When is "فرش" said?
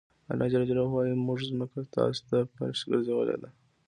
2.53-2.79